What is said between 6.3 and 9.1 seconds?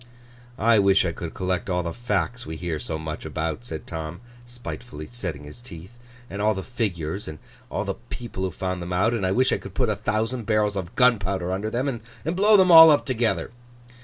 all the Figures, and all the people who found them